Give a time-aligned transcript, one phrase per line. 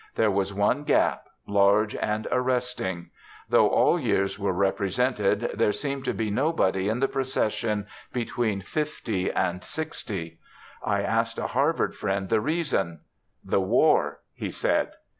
[0.15, 3.11] There was one gap, large and arresting.
[3.47, 9.31] Though all years were represented, there seemed to be nobody in the procession between fifty
[9.31, 10.39] and sixty.
[10.83, 13.01] I asked a Harvard friend the reason.
[13.45, 14.93] "The War," he said.